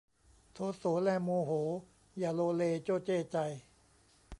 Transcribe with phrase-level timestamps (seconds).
[0.53, 1.51] โทโสแลโมโห
[2.17, 3.37] อย่าโลเลโจ้เจ้ใจ